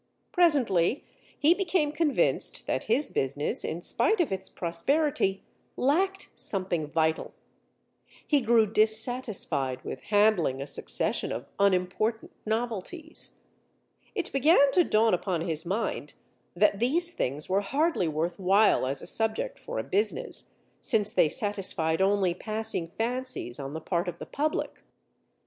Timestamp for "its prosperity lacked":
4.31-6.29